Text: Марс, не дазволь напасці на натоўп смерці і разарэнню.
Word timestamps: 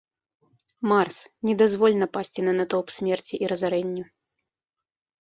Марс, 0.91 1.17
не 1.49 1.53
дазволь 1.61 1.99
напасці 2.03 2.47
на 2.49 2.57
натоўп 2.63 2.87
смерці 2.99 3.33
і 3.45 3.55
разарэнню. 3.55 4.03